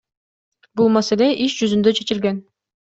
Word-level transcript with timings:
Бул 0.81 0.89
маселе 0.95 1.29
иш 1.47 1.61
жүзүндө 1.63 1.97
чечилген. 2.03 2.45